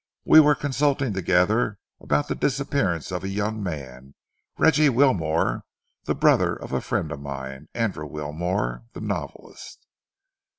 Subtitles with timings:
[0.25, 4.15] We were consulting together about the disappearance of a young man,
[4.57, 5.63] Reggie Wilmore,
[6.05, 9.85] the brother of a friend of mine Andrew Wilmore, the novelist."